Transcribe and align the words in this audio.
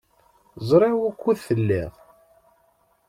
Ẓriɣ 0.69 0.93
wukud 0.99 1.37
telliḍ. 1.47 1.93